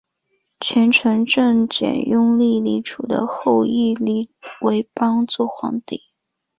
[0.59, 4.31] 权臣郑检拥立黎除的后裔黎
[4.61, 6.01] 维邦做皇帝。